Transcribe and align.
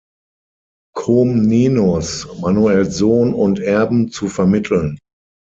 Komnenos, 0.95 2.27
Manuels 2.41 2.97
Sohn 2.97 3.35
und 3.35 3.59
Erben, 3.59 4.09
zu 4.09 4.29
vermitteln. 4.29 4.97